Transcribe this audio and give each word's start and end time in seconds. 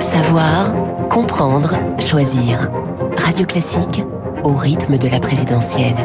Savoir, 0.00 0.72
comprendre, 1.08 1.74
choisir. 1.98 2.70
Radio 3.16 3.44
Classique 3.44 4.04
au 4.44 4.52
rythme 4.54 4.96
de 4.96 5.08
la 5.08 5.18
présidentielle. 5.18 5.96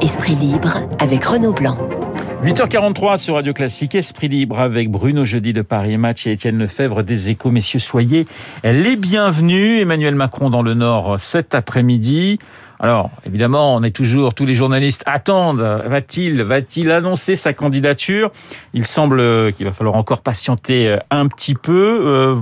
Esprit 0.00 0.34
libre 0.36 0.80
avec 0.98 1.24
Renaud 1.24 1.52
Blanc. 1.52 1.76
8h43 2.42 3.18
sur 3.18 3.34
Radio 3.34 3.52
Classique, 3.52 3.96
Esprit 3.96 4.28
Libre 4.28 4.60
avec 4.60 4.92
Bruno 4.92 5.24
Jeudi 5.24 5.52
de 5.52 5.60
Paris 5.62 5.98
Match 5.98 6.24
et 6.28 6.32
Étienne 6.32 6.56
Lefebvre 6.56 7.02
des 7.02 7.30
Échos. 7.30 7.50
Messieurs, 7.50 7.80
soyez 7.80 8.28
les 8.62 8.94
bienvenus. 8.94 9.82
Emmanuel 9.82 10.14
Macron 10.14 10.48
dans 10.48 10.62
le 10.62 10.74
Nord 10.74 11.18
cet 11.18 11.56
après-midi. 11.56 12.38
Alors, 12.78 13.10
évidemment, 13.26 13.74
on 13.74 13.82
est 13.82 13.90
toujours, 13.90 14.34
tous 14.34 14.46
les 14.46 14.54
journalistes 14.54 15.02
attendent. 15.04 15.60
Va-t-il, 15.60 16.40
va-t-il 16.42 16.92
annoncer 16.92 17.34
sa 17.34 17.52
candidature? 17.52 18.30
Il 18.72 18.86
semble 18.86 19.52
qu'il 19.54 19.66
va 19.66 19.72
falloir 19.72 19.96
encore 19.96 20.20
patienter 20.20 20.96
un 21.10 21.26
petit 21.26 21.56
peu. 21.56 22.36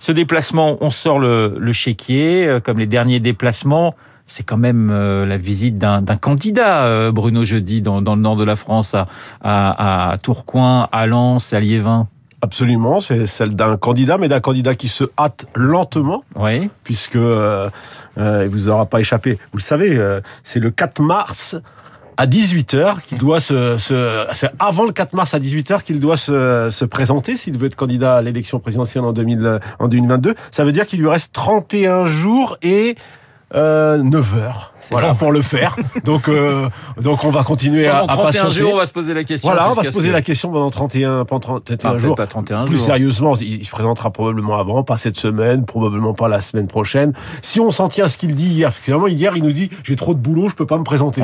Ce 0.00 0.10
déplacement, 0.10 0.76
on 0.80 0.90
sort 0.90 1.20
le, 1.20 1.54
le 1.56 1.72
chéquier, 1.72 2.58
comme 2.64 2.80
les 2.80 2.86
derniers 2.86 3.20
déplacements 3.20 3.94
c'est 4.28 4.44
quand 4.44 4.56
même 4.56 4.90
la 4.90 5.36
visite 5.36 5.78
d'un 5.78 6.02
candidat, 6.20 7.10
Bruno 7.10 7.44
Jeudi, 7.44 7.82
dans, 7.82 8.00
dans, 8.00 8.14
le 8.14 8.22
nord 8.22 8.36
de 8.36 8.44
la 8.44 8.54
France, 8.54 8.94
à, 8.94 9.08
à, 9.42 10.10
à 10.12 10.18
Tourcoing, 10.18 10.88
à 10.92 11.06
Lens, 11.06 11.52
à 11.52 11.60
Liévin. 11.60 12.06
Absolument, 12.40 13.00
c'est 13.00 13.26
celle 13.26 13.56
d'un 13.56 13.76
candidat, 13.76 14.16
mais 14.16 14.28
d'un 14.28 14.38
candidat 14.38 14.76
qui 14.76 14.86
se 14.86 15.02
hâte 15.18 15.46
lentement, 15.56 16.22
oui. 16.36 16.70
puisque 16.84 17.16
euh, 17.16 17.68
euh, 18.16 18.42
il 18.44 18.48
vous 18.48 18.68
aura 18.68 18.86
pas 18.86 19.00
échappé. 19.00 19.38
Vous 19.50 19.58
le 19.58 19.62
savez, 19.62 19.96
euh, 19.96 20.20
c'est 20.44 20.60
le 20.60 20.70
4 20.70 21.02
mars 21.02 21.56
à 22.16 22.26
18h 22.26 23.02
qu'il 23.02 23.18
doit 23.18 23.40
se, 23.40 23.76
se 23.78 24.24
c'est 24.34 24.50
avant 24.60 24.84
le 24.84 24.92
4 24.92 25.14
mars 25.14 25.34
à 25.34 25.40
18h 25.40 25.82
qu'il 25.82 25.98
doit 25.98 26.16
se, 26.16 26.68
se 26.70 26.84
présenter 26.84 27.36
s'il 27.36 27.58
veut 27.58 27.66
être 27.66 27.76
candidat 27.76 28.16
à 28.16 28.22
l'élection 28.22 28.60
présidentielle 28.60 29.04
en 29.04 29.12
2000 29.12 29.58
en 29.80 29.88
2022. 29.88 30.36
Ça 30.52 30.64
veut 30.64 30.72
dire 30.72 30.86
qu'il 30.86 31.00
lui 31.00 31.08
reste 31.08 31.32
31 31.32 32.06
jours 32.06 32.56
et 32.62 32.96
euh 33.54 33.98
9h 34.02 34.70
voilà, 34.90 35.14
pour 35.14 35.32
le 35.32 35.42
faire. 35.42 35.76
Donc, 36.04 36.28
euh, 36.28 36.68
donc 37.00 37.24
on 37.24 37.30
va 37.30 37.44
continuer 37.44 37.88
à, 37.88 37.98
à 37.98 38.06
31 38.06 38.24
patienter. 38.24 38.64
on 38.64 38.76
va 38.76 38.86
se 38.86 38.92
poser 38.92 39.14
la 39.14 39.24
question. 39.24 39.48
Voilà, 39.48 39.68
on 39.68 39.72
va 39.72 39.84
se 39.84 39.90
poser 39.90 40.10
la 40.10 40.22
question 40.22 40.50
pendant 40.50 40.70
31, 40.70 41.24
pendant 41.24 41.60
31 41.60 41.90
ah, 41.90 41.98
jours. 41.98 42.14
Pas 42.16 42.26
31 42.26 42.64
Plus 42.64 42.78
sérieusement, 42.78 43.34
il 43.36 43.64
se 43.64 43.70
présentera 43.70 44.10
probablement 44.10 44.56
avant, 44.56 44.82
pas 44.82 44.96
cette 44.96 45.16
semaine, 45.16 45.64
probablement 45.64 46.14
pas 46.14 46.28
la 46.28 46.40
semaine 46.40 46.66
prochaine. 46.66 47.12
Si 47.42 47.60
on 47.60 47.70
s'en 47.70 47.88
tient 47.88 48.06
à 48.06 48.08
ce 48.08 48.16
qu'il 48.16 48.34
dit 48.34 48.48
hier, 48.48 48.72
finalement 48.72 49.06
hier 49.06 49.36
il 49.36 49.42
nous 49.42 49.52
dit 49.52 49.70
j'ai 49.82 49.96
trop 49.96 50.14
de 50.14 50.18
boulot, 50.18 50.48
je 50.48 50.54
peux 50.54 50.66
pas 50.66 50.78
me 50.78 50.84
présenter. 50.84 51.22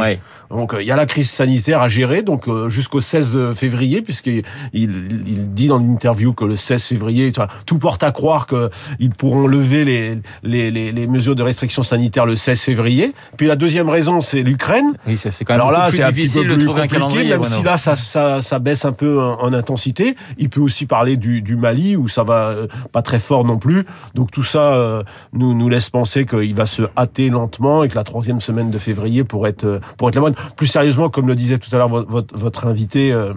Donc 0.51 0.75
euh, 0.75 0.83
il 0.83 0.87
y 0.87 0.91
a 0.91 0.97
la 0.97 1.07
crise 1.07 1.31
sanitaire 1.31 1.81
à 1.81 1.89
gérer, 1.89 2.23
donc 2.23 2.49
euh, 2.49 2.69
jusqu'au 2.69 3.01
16 3.01 3.37
euh, 3.37 3.53
février, 3.53 4.03
puisqu'il 4.03 4.45
il, 4.73 5.55
dit 5.55 5.69
dans 5.69 5.79
l'interview 5.79 6.33
que 6.33 6.45
le 6.45 6.57
16 6.57 6.83
février, 6.83 7.33
tout 7.67 7.79
porte 7.79 8.03
à 8.03 8.13
croire 8.13 8.47
qu'ils 8.47 9.11
pourront 9.11 9.47
lever 9.47 9.85
les 9.85 10.19
les, 10.43 10.71
les, 10.71 11.07
mesures 11.07 11.35
de 11.35 11.43
restriction 11.43 11.83
sanitaire 11.83 12.27
le 12.27 12.37
16 12.37 12.61
février. 12.61 13.15
Puis 13.37 13.47
la 13.55 13.57
deuxième 13.57 13.89
raison, 13.89 14.21
c'est 14.21 14.43
l'Ukraine. 14.43 14.95
Oui, 15.07 15.17
c'est 15.17 15.31
quand 15.45 15.55
même 15.55 15.61
Alors 15.61 15.71
là, 15.71 15.89
c'est 15.93 16.03
un 16.03 16.11
petit 16.11 16.29
peu 16.29 16.45
plus 16.45 16.57
de 16.57 16.65
trouver 16.65 16.89
compliqué, 16.89 17.29
même 17.29 17.45
si 17.45 17.63
là, 17.63 17.79
ça, 17.79 17.95
ça, 17.95 18.43
ça, 18.43 18.59
baisse 18.59 18.85
un 18.85 18.91
peu 18.91 19.23
en, 19.23 19.41
en, 19.41 19.53
intensité. 19.53 20.17
Il 20.39 20.51
peut 20.51 20.61
aussi 20.61 20.87
parler 20.87 21.17
du, 21.17 21.41
du, 21.41 21.55
Mali, 21.55 21.95
où 21.95 22.09
ça 22.09 22.25
va 22.25 22.49
euh, 22.49 22.67
pas 22.91 23.03
très 23.03 23.21
fort 23.21 23.45
non 23.45 23.57
plus. 23.57 23.87
Donc 24.17 24.33
tout 24.33 24.43
ça 24.43 24.75
euh, 24.75 25.05
nous, 25.33 25.55
nous 25.55 25.69
laisse 25.69 25.89
penser 25.89 26.27
qu'il 26.27 26.55
va 26.57 26.67
se 26.67 26.83
hâter 26.97 27.31
lentement 27.31 27.85
et 27.85 27.89
que 27.89 27.95
la 27.95 28.03
troisième 28.03 28.41
semaine 28.41 28.73
de 28.73 28.79
février 28.79 29.23
pourrait 29.23 29.51
être, 29.51 29.81
pour 29.99 30.09
être 30.09 30.17
la 30.17 30.23
bonne. 30.23 30.35
Plus 30.57 30.67
sérieusement, 30.67 31.09
comme 31.09 31.29
le 31.29 31.37
disait 31.37 31.59
tout 31.59 31.73
à 31.73 31.79
l'heure 31.79 31.89
votre, 31.89 32.11
votre, 32.11 32.37
votre, 32.37 32.67
invité... 32.67 33.13
Euh, 33.13 33.35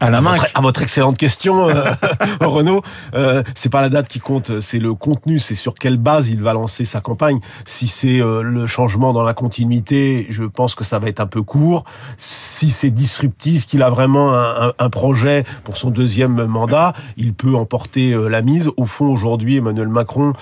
à 0.00 0.10
la 0.10 0.20
main. 0.20 0.32
À 0.32 0.34
votre, 0.34 0.50
à 0.54 0.60
votre 0.60 0.82
excellente 0.82 1.16
question, 1.16 1.68
euh, 1.68 1.84
Renaud. 2.40 2.82
Euh, 3.14 3.42
c'est 3.54 3.68
pas 3.68 3.80
la 3.80 3.88
date 3.88 4.08
qui 4.08 4.20
compte, 4.20 4.60
c'est 4.60 4.78
le 4.78 4.94
contenu, 4.94 5.38
c'est 5.38 5.54
sur 5.54 5.74
quelle 5.74 5.96
base 5.96 6.28
il 6.28 6.42
va 6.42 6.52
lancer 6.52 6.84
sa 6.84 7.00
campagne. 7.00 7.40
Si 7.64 7.86
c'est 7.86 8.20
euh, 8.20 8.42
le 8.42 8.66
changement 8.66 9.12
dans 9.12 9.22
la 9.22 9.34
continuité, 9.34 10.26
je 10.30 10.44
pense 10.44 10.74
que 10.74 10.84
ça 10.84 10.98
va 10.98 11.08
être 11.08 11.20
un 11.20 11.26
peu 11.26 11.42
court. 11.42 11.84
Si 12.16 12.70
c'est 12.70 12.90
disruptif, 12.90 13.66
qu'il 13.66 13.82
a 13.82 13.90
vraiment 13.90 14.34
un, 14.34 14.68
un, 14.68 14.72
un, 14.78 14.90
projet 14.90 15.44
pour 15.64 15.76
son 15.76 15.90
deuxième 15.90 16.46
mandat, 16.46 16.94
il 17.16 17.34
peut 17.34 17.54
emporter 17.54 18.12
euh, 18.12 18.28
la 18.28 18.42
mise. 18.42 18.70
Au 18.76 18.84
fond, 18.84 19.06
aujourd'hui, 19.06 19.56
Emmanuel 19.56 19.88
Macron, 19.88 20.32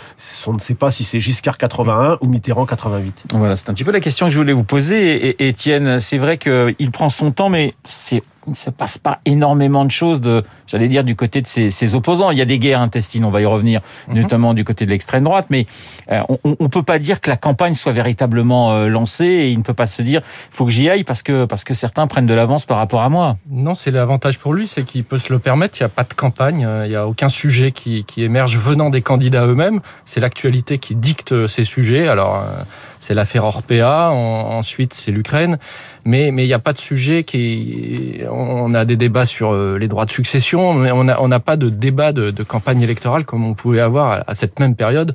on 0.46 0.52
ne 0.52 0.58
sait 0.58 0.74
pas 0.74 0.90
si 0.90 1.04
c'est 1.04 1.20
Giscard 1.20 1.58
81 1.58 2.18
ou 2.20 2.26
Mitterrand 2.26 2.66
88. 2.66 3.24
Voilà, 3.32 3.56
c'est 3.56 3.68
un 3.70 3.74
petit 3.74 3.84
peu 3.84 3.92
la 3.92 4.00
question 4.00 4.26
que 4.26 4.32
je 4.32 4.38
voulais 4.38 4.52
vous 4.52 4.64
poser, 4.64 5.28
et, 5.28 5.48
Étienne. 5.48 5.98
C'est 5.98 6.18
vrai 6.18 6.38
qu'il 6.38 6.90
prend 6.90 7.08
son 7.08 7.30
temps, 7.30 7.48
mais 7.48 7.74
c'est 7.84 8.22
il 8.46 8.50
ne 8.50 8.56
se 8.56 8.70
passe 8.70 8.98
pas 8.98 9.20
énormément 9.24 9.84
de 9.84 9.90
choses 9.90 10.20
de, 10.20 10.44
j'allais 10.74 10.88
dire, 10.88 11.04
du 11.04 11.14
côté 11.14 11.40
de 11.40 11.46
ses, 11.46 11.70
ses, 11.70 11.94
opposants. 11.94 12.32
Il 12.32 12.38
y 12.38 12.42
a 12.42 12.44
des 12.44 12.58
guerres 12.58 12.80
intestines, 12.80 13.24
on 13.24 13.30
va 13.30 13.40
y 13.40 13.46
revenir, 13.46 13.80
mm 13.80 14.12
-hmm. 14.12 14.22
notamment 14.22 14.54
du 14.54 14.64
côté 14.64 14.84
de 14.86 14.90
l'extrême 14.90 15.22
droite, 15.22 15.46
mais 15.50 15.66
euh, 16.10 16.20
on 16.42 16.56
ne 16.60 16.68
peut 16.68 16.82
pas 16.82 16.98
dire 16.98 17.20
que 17.20 17.30
la 17.30 17.36
campagne 17.36 17.74
soit 17.74 17.92
véritablement 17.92 18.64
euh, 18.72 18.88
lancée 18.88 19.32
et 19.42 19.48
il 19.50 19.58
ne 19.58 19.62
peut 19.62 19.78
pas 19.82 19.86
se 19.86 20.02
dire, 20.02 20.20
faut 20.50 20.64
que 20.66 20.72
j'y 20.72 20.90
aille 20.90 21.04
parce 21.04 21.22
que, 21.22 21.44
parce 21.44 21.62
que 21.62 21.74
certains 21.74 22.06
prennent 22.08 22.26
de 22.26 22.34
l'avance 22.34 22.66
par 22.66 22.78
rapport 22.78 23.02
à 23.02 23.08
moi. 23.08 23.36
Non, 23.66 23.74
c'est 23.76 23.92
l'avantage 23.92 24.36
pour 24.42 24.52
lui, 24.52 24.66
c'est 24.66 24.84
qu'il 24.88 25.04
peut 25.04 25.20
se 25.20 25.32
le 25.32 25.38
permettre. 25.38 25.74
Il 25.78 25.82
n'y 25.84 25.90
a 25.92 25.94
pas 26.00 26.06
de 26.12 26.14
campagne, 26.24 26.66
il 26.84 26.88
n'y 26.88 26.96
a 26.96 27.06
aucun 27.06 27.28
sujet 27.28 27.70
qui, 27.70 28.04
qui 28.04 28.18
émerge 28.24 28.56
venant 28.56 28.90
des 28.90 29.02
candidats 29.10 29.46
eux-mêmes. 29.46 29.78
C'est 30.10 30.20
l'actualité 30.20 30.78
qui 30.78 30.94
dicte 31.08 31.46
ces 31.46 31.64
sujets. 31.64 32.08
Alors, 32.08 32.34
euh, 32.36 32.62
c'est 33.04 33.12
l'affaire 33.12 33.44
Orpea, 33.44 34.12
ensuite 34.12 34.94
c'est 34.94 35.12
l'Ukraine, 35.12 35.58
mais 36.06 36.30
mais 36.32 36.44
il 36.44 36.46
n'y 36.46 36.54
a 36.54 36.58
pas 36.58 36.72
de 36.72 36.78
sujet 36.78 37.22
qui. 37.22 38.20
On 38.30 38.72
a 38.72 38.86
des 38.86 38.96
débats 38.96 39.26
sur 39.26 39.52
euh, 39.52 39.76
les 39.78 39.88
droits 39.88 40.06
de 40.06 40.10
succession, 40.10 40.63
mais 40.72 40.90
on 40.92 41.04
n'a 41.04 41.20
on 41.20 41.30
a 41.30 41.40
pas 41.40 41.56
de 41.56 41.68
débat 41.68 42.12
de, 42.12 42.30
de, 42.30 42.42
campagne 42.42 42.80
électorale 42.80 43.24
comme 43.24 43.44
on 43.44 43.54
pouvait 43.54 43.80
avoir 43.80 44.24
à 44.26 44.34
cette 44.34 44.58
même 44.58 44.74
période 44.74 45.14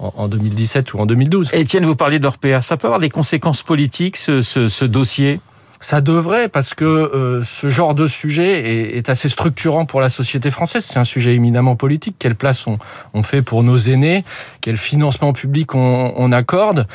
en 0.00 0.28
2017 0.28 0.94
ou 0.94 0.98
en 0.98 1.06
2012. 1.06 1.50
Étienne, 1.52 1.84
vous 1.84 1.96
parliez 1.96 2.18
d'Orpea, 2.18 2.60
ça 2.62 2.76
peut 2.76 2.86
avoir 2.86 3.00
des 3.00 3.10
conséquences 3.10 3.62
politiques 3.62 4.16
ce, 4.16 4.42
ce, 4.42 4.68
ce 4.68 4.84
dossier? 4.84 5.40
Ça 5.82 6.02
devrait, 6.02 6.50
parce 6.50 6.74
que 6.74 6.84
euh, 6.84 7.42
ce 7.42 7.70
genre 7.70 7.94
de 7.94 8.06
sujet 8.06 8.60
est, 8.60 8.98
est, 8.98 9.08
assez 9.08 9.30
structurant 9.30 9.86
pour 9.86 10.02
la 10.02 10.10
société 10.10 10.50
française. 10.50 10.84
C'est 10.86 10.98
un 10.98 11.06
sujet 11.06 11.34
éminemment 11.34 11.74
politique. 11.74 12.16
Quelle 12.18 12.34
place 12.34 12.66
on, 12.66 12.76
on, 13.14 13.22
fait 13.22 13.40
pour 13.40 13.62
nos 13.62 13.78
aînés? 13.78 14.22
Quel 14.60 14.76
financement 14.76 15.32
public 15.32 15.74
on, 15.74 16.12
on 16.14 16.32
accorde 16.32 16.86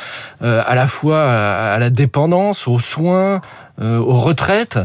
euh, 0.43 0.61
à 0.67 0.75
la 0.75 0.85
fois 0.85 1.23
à, 1.23 1.73
à, 1.73 1.79
la 1.79 1.89
dépendance, 1.89 2.67
aux 2.67 2.77
soins, 2.77 3.41
euh, 3.79 3.99
aux 3.99 4.19
retraites 4.19 4.79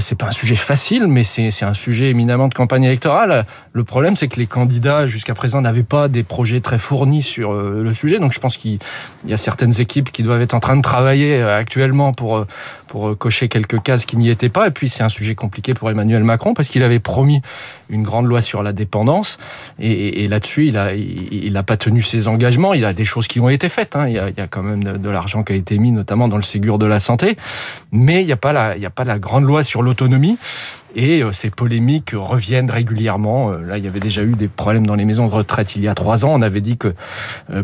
c'est 0.00 0.16
pas 0.16 0.28
un 0.28 0.32
sujet 0.32 0.56
facile, 0.56 1.06
mais 1.06 1.22
c'est 1.22 1.64
un 1.64 1.74
sujet 1.74 2.08
éminemment 2.08 2.48
de 2.48 2.54
campagne 2.54 2.84
électorale. 2.84 3.44
Le 3.74 3.84
problème, 3.84 4.16
c'est 4.16 4.28
que 4.28 4.38
les 4.38 4.46
candidats 4.46 5.06
jusqu'à 5.06 5.34
présent 5.34 5.60
n'avaient 5.60 5.82
pas 5.82 6.08
des 6.08 6.22
projets 6.22 6.60
très 6.60 6.78
fournis 6.78 7.22
sur 7.22 7.52
le 7.52 7.92
sujet. 7.92 8.18
Donc, 8.18 8.32
je 8.32 8.40
pense 8.40 8.56
qu'il 8.56 8.78
y 9.26 9.34
a 9.34 9.36
certaines 9.36 9.82
équipes 9.82 10.10
qui 10.10 10.22
doivent 10.22 10.40
être 10.40 10.54
en 10.54 10.60
train 10.60 10.76
de 10.76 10.82
travailler 10.82 11.42
actuellement 11.42 12.12
pour 12.12 12.46
pour 12.92 13.16
cocher 13.16 13.48
quelques 13.48 13.82
cases 13.82 14.04
qui 14.04 14.18
n'y 14.18 14.28
étaient 14.28 14.50
pas. 14.50 14.68
Et 14.68 14.70
puis, 14.70 14.90
c'est 14.90 15.02
un 15.02 15.08
sujet 15.08 15.34
compliqué 15.34 15.72
pour 15.72 15.88
Emmanuel 15.88 16.24
Macron 16.24 16.52
parce 16.52 16.68
qu'il 16.68 16.82
avait 16.82 16.98
promis 16.98 17.40
une 17.88 18.02
grande 18.02 18.26
loi 18.26 18.42
sur 18.42 18.62
la 18.62 18.74
dépendance. 18.74 19.38
Et, 19.78 20.24
et 20.24 20.28
là-dessus, 20.28 20.66
il 20.66 20.76
a 20.76 20.92
il, 20.94 21.58
pas 21.66 21.78
tenu 21.78 22.02
ses 22.02 22.28
engagements. 22.28 22.74
Il 22.74 22.82
y 22.82 22.84
a 22.84 22.92
des 22.92 23.06
choses 23.06 23.28
qui 23.28 23.40
ont 23.40 23.48
été 23.48 23.70
faites. 23.70 23.96
Hein. 23.96 24.08
Il, 24.08 24.12
y 24.12 24.18
a, 24.18 24.28
il 24.28 24.36
y 24.36 24.42
a 24.42 24.46
quand 24.46 24.62
même 24.62 24.84
de, 24.84 24.98
de 24.98 25.08
l'argent 25.08 25.42
qui 25.42 25.54
a 25.54 25.56
été 25.56 25.78
mis, 25.78 25.90
notamment 25.90 26.28
dans 26.28 26.36
le 26.36 26.42
Ségur 26.42 26.78
de 26.78 26.84
la 26.84 27.00
santé. 27.00 27.38
Mais 27.92 28.11
il 28.20 28.26
n'y 28.26 28.32
a 28.32 28.36
pas 28.36 28.52
la 28.52 28.74
a 28.84 28.90
pas 28.90 29.04
la 29.04 29.18
grande 29.18 29.44
loi 29.44 29.64
sur 29.64 29.82
l'autonomie. 29.82 30.38
Et 30.94 31.22
ces 31.32 31.48
polémiques 31.48 32.10
reviennent 32.14 32.70
régulièrement. 32.70 33.50
Là, 33.52 33.78
il 33.78 33.84
y 33.84 33.88
avait 33.88 33.98
déjà 33.98 34.22
eu 34.22 34.32
des 34.32 34.48
problèmes 34.48 34.86
dans 34.86 34.94
les 34.94 35.06
maisons 35.06 35.26
de 35.26 35.32
retraite 35.32 35.74
il 35.74 35.82
y 35.82 35.88
a 35.88 35.94
trois 35.94 36.26
ans. 36.26 36.32
On 36.34 36.42
avait 36.42 36.60
dit 36.60 36.76
que 36.76 36.92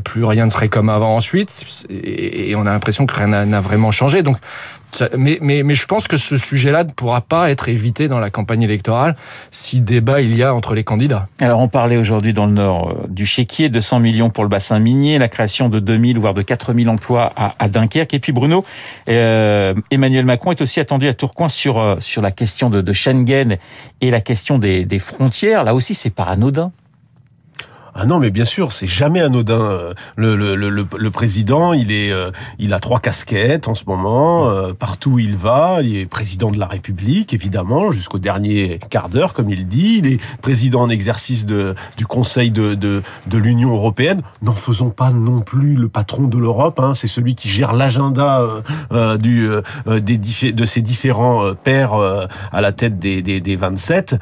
plus 0.03 0.25
rien 0.25 0.47
ne 0.47 0.51
serait 0.51 0.71
comme 0.71 0.89
avant 0.89 1.15
ensuite. 1.15 1.67
Et 1.91 2.55
on 2.57 2.63
a 2.63 2.73
l'impression 2.73 3.05
que 3.05 3.15
rien 3.15 3.45
n'a 3.45 3.61
vraiment 3.61 3.93
changé. 3.93 4.23
Donc, 4.23 4.39
mais, 5.17 5.39
mais, 5.41 5.63
mais 5.63 5.75
je 5.75 5.87
pense 5.87 6.09
que 6.09 6.17
ce 6.17 6.37
sujet-là 6.37 6.85
ne 6.85 6.91
pourra 6.91 7.21
pas 7.21 7.51
être 7.51 7.69
évité 7.69 8.09
dans 8.09 8.19
la 8.19 8.31
campagne 8.31 8.63
électorale 8.63 9.17
si 9.51 9.81
débat 9.81 10.21
il 10.21 10.37
y 10.37 10.43
a 10.43 10.55
entre 10.55 10.75
les 10.75 10.85
candidats. 10.85 11.29
Alors, 11.41 11.61
on 11.61 11.69
parlait 11.69 11.97
aujourd'hui 11.97 12.33
dans 12.33 12.47
le 12.47 12.53
Nord 12.53 12.95
du 13.09 13.27
chéquier, 13.27 13.69
200 13.69 14.01
millions 14.01 14.31
pour 14.31 14.45
le 14.45 14.51
bassin 14.51 14.79
minier, 14.79 15.19
la 15.19 15.29
création 15.29 15.69
de 15.69 15.81
2000 15.81 16.19
voire 16.19 16.35
de 16.35 16.43
4000 16.43 16.89
emplois 16.89 17.33
à, 17.37 17.69
Dunkerque. 17.69 18.15
Et 18.15 18.21
puis, 18.21 18.33
Bruno, 18.33 18.65
euh, 19.09 19.75
Emmanuel 19.91 20.25
Macron 20.25 20.53
est 20.53 20.61
aussi 20.61 20.81
attendu 20.81 21.09
à 21.09 21.15
Tourcoing 21.15 21.49
sur, 21.49 21.97
sur 22.01 22.23
la 22.23 22.31
question 22.31 22.71
de, 22.71 22.81
de 22.81 22.93
Schengen 22.93 23.59
et 24.01 24.11
la 24.11 24.21
question 24.21 24.59
des, 24.59 24.85
des 24.85 24.99
frontières. 24.99 25.65
Là 25.65 25.75
aussi, 25.75 25.95
c'est 25.95 26.11
pas 26.11 26.25
anodin. 26.25 26.73
Ah 28.01 28.07
non, 28.07 28.21
mais 28.21 28.31
bien 28.31 28.45
sûr, 28.45 28.73
c'est 28.73 28.87
jamais 28.87 29.21
anodin. 29.21 29.93
Le, 30.17 30.37
le, 30.37 30.55
le, 30.55 30.69
le, 30.71 31.11
président, 31.11 31.73
il 31.73 31.91
est, 31.91 32.13
euh, 32.13 32.31
il 32.61 32.73
a 32.73 32.79
trois 32.79 33.01
casquettes 33.01 33.67
en 33.67 33.75
ce 33.75 33.83
moment. 33.89 34.49
Euh, 34.49 34.73
partout 34.73 35.15
où 35.15 35.19
il 35.19 35.37
va, 35.37 35.79
il 35.83 35.97
est 35.97 36.07
président 36.07 36.53
de 36.53 36.61
la 36.61 36.69
République, 36.69 37.35
évidemment, 37.35 37.91
jusqu'au 37.91 38.21
dernier 38.21 38.79
quart 38.89 39.09
d'heure, 39.09 39.33
comme 39.33 39.51
il 39.51 39.67
dit. 39.67 39.97
Il 39.99 40.07
est 40.07 40.21
président 40.41 40.83
en 40.83 40.91
exercice 40.91 41.45
de, 41.45 41.75
du 41.97 42.07
Conseil 42.07 42.53
de, 42.53 42.77
de, 42.77 43.03
de 43.27 43.37
l'Union 43.39 43.73
européenne. 43.73 44.23
N'en 44.43 44.53
faisons 44.53 44.91
pas 44.91 45.11
non 45.11 45.41
plus 45.41 45.75
le 45.75 45.89
patron 45.89 46.29
de 46.29 46.39
l'Europe. 46.39 46.79
Hein. 46.79 46.95
C'est 46.95 47.09
celui 47.09 47.35
qui 47.35 47.49
gère 47.49 47.73
l'agenda 47.73 48.43
euh, 48.43 48.61
euh, 48.93 49.17
du, 49.19 49.49
euh, 49.51 49.99
des 49.99 50.19
de 50.19 50.65
ses 50.67 50.83
différents 50.83 51.53
pairs 51.65 51.95
à 52.53 52.61
la 52.61 52.71
tête 52.71 53.01
des, 53.01 53.23
des, 53.23 53.41
des 53.41 53.57
27. 53.57 54.17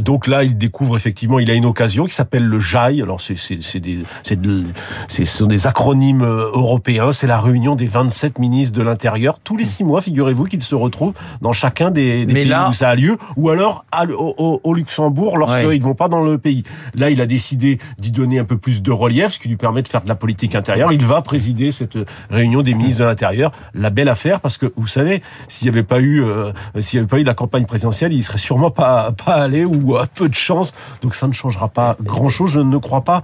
donc 0.00 0.28
là, 0.28 0.44
il 0.44 0.56
découvre 0.56 0.94
effectivement, 0.94 1.40
il 1.40 1.50
a 1.50 1.54
une 1.54 1.64
occasion 1.64 2.04
qui 2.04 2.14
s'appelle 2.14 2.44
le 2.44 2.60
JAI 2.60 3.02
Alors 3.08 3.20
c'est 3.20 3.36
c'est 3.36 3.80
des 3.80 4.02
c'est 4.22 5.24
ce 5.24 5.24
sont 5.24 5.46
des 5.46 5.66
acronymes 5.66 6.24
européens. 6.24 7.10
C'est 7.10 7.26
la 7.26 7.40
réunion 7.40 7.74
des 7.74 7.86
27 7.86 8.38
ministres 8.38 8.76
de 8.76 8.82
l'Intérieur 8.82 9.38
tous 9.38 9.56
les 9.56 9.64
six 9.64 9.82
mois. 9.82 10.02
Figurez-vous 10.02 10.44
qu'ils 10.44 10.62
se 10.62 10.74
retrouvent 10.74 11.14
dans 11.40 11.52
chacun 11.52 11.90
des, 11.90 12.26
des 12.26 12.34
pays 12.34 12.52
où 12.68 12.72
ça 12.72 12.90
a 12.90 12.94
lieu, 12.94 13.16
ou 13.36 13.48
alors 13.48 13.84
au, 14.10 14.60
au, 14.62 14.74
Luxembourg 14.74 15.38
lorsqu'ils 15.38 15.78
ne 15.78 15.84
vont 15.84 15.94
pas 15.94 16.08
dans 16.08 16.22
le 16.22 16.38
pays. 16.38 16.64
Là, 16.94 17.10
il 17.10 17.20
a 17.20 17.26
décidé 17.26 17.78
d'y 17.98 18.10
donner 18.10 18.38
un 18.38 18.44
peu 18.44 18.58
plus 18.58 18.82
de 18.82 18.92
relief, 18.92 19.32
ce 19.32 19.38
qui 19.38 19.48
lui 19.48 19.56
permet 19.56 19.82
de 19.82 19.88
faire 19.88 20.02
de 20.02 20.08
la 20.08 20.14
politique 20.14 20.54
intérieure. 20.54 20.92
Il 20.92 21.04
va 21.04 21.22
présider 21.22 21.72
cette 21.72 21.98
réunion 22.30 22.62
des 22.62 22.74
ministres 22.74 23.00
de 23.00 23.06
l'Intérieur. 23.06 23.52
La 23.74 23.90
belle 23.90 24.08
affaire, 24.08 24.40
parce 24.40 24.58
que 24.58 24.72
vous 24.76 24.86
savez, 24.86 25.22
s'il 25.48 25.66
n'y 25.66 25.76
avait 25.76 25.82
pas 25.82 26.00
eu, 26.00 26.22
euh, 26.22 26.52
s'il 26.78 26.98
n'y 26.98 27.00
avait 27.00 27.08
pas 27.08 27.20
eu 27.20 27.24
la 27.24 27.34
campagne 27.34 27.64
présidentielle, 27.64 28.12
il 28.12 28.22
serait 28.22 28.38
sûrement 28.38 28.70
pas 28.70 29.12
pas 29.12 29.34
allé 29.34 29.64
ou 29.64 29.96
à 29.96 30.06
peu 30.06 30.28
de 30.28 30.34
chance. 30.34 30.74
Donc 31.02 31.14
ça 31.14 31.26
ne 31.26 31.32
changera 31.32 31.68
pas 31.68 31.96
grand 32.02 32.28
chose. 32.28 32.50
Je 32.50 32.60
ne 32.60 32.76
crois 32.76 32.97
pas 33.00 33.22